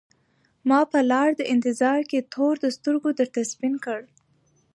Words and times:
ما 0.69 0.79
په 0.91 0.99
لار 1.11 1.29
د 1.35 1.41
انتظار 1.53 1.99
کي 2.09 2.19
تور 2.33 2.53
د 2.63 2.65
سترګو 2.77 3.09
درته 3.19 3.41
سپین 3.51 3.73
کړل 3.85 4.05